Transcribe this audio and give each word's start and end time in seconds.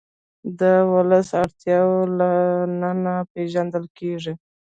د 0.59 0.61
ولس 0.93 1.29
اړتیاوې 1.41 2.03
له 2.19 2.29
ننه 2.81 3.13
پېژندل 3.33 3.85
کېږي. 3.97 4.33